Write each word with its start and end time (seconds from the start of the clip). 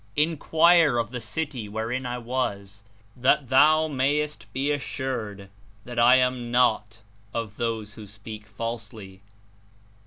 Inquire 0.15 0.97
of 0.97 1.11
the 1.11 1.21
city 1.21 1.69
wherein 1.69 2.07
I 2.07 2.17
was, 2.17 2.83
that 3.15 3.49
thou 3.49 3.87
mayest 3.87 4.51
be 4.51 4.71
assured 4.71 5.47
that 5.85 5.99
I 5.99 6.15
am 6.15 6.49
not 6.49 7.03
of 7.35 7.57
those 7.57 7.93
who 7.93 8.07
speak 8.07 8.47
falsely. 8.47 9.21